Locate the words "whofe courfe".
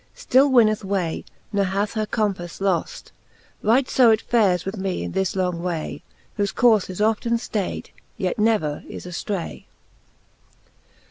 6.39-6.89